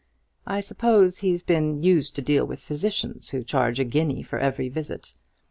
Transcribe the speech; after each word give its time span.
I 0.47 0.61
suppose 0.61 1.19
he's 1.19 1.43
been 1.43 1.83
used 1.83 2.15
to 2.15 2.23
deal 2.23 2.43
with 2.43 2.59
physicians, 2.59 3.29
who 3.29 3.43
charge 3.43 3.79
a 3.79 3.83
guinea 3.83 4.23
for 4.23 4.39
every 4.39 4.67
visit. 4.67 5.13